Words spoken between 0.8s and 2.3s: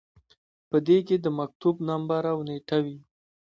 دې کې د مکتوب نمبر